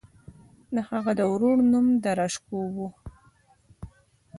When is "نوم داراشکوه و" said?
1.71-2.77